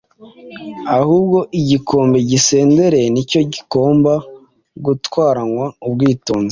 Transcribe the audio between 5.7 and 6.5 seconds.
ubwitonzi